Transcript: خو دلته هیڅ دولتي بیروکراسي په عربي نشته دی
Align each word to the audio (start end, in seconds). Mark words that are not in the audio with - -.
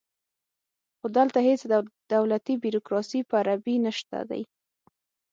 خو 0.99 1.05
دلته 1.17 1.39
هیڅ 1.47 1.61
دولتي 2.13 2.53
بیروکراسي 2.63 3.19
په 3.29 3.35
عربي 3.41 3.75
نشته 3.85 4.17
دی 4.29 4.41